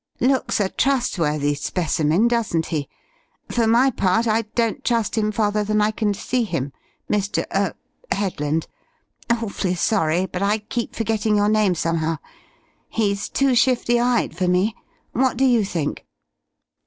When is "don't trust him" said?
4.55-5.31